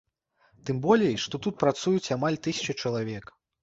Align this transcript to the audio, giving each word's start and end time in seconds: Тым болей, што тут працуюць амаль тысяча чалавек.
Тым 0.69 0.79
болей, 0.85 1.13
што 1.25 1.41
тут 1.49 1.61
працуюць 1.67 2.13
амаль 2.19 2.43
тысяча 2.49 2.81
чалавек. 2.81 3.35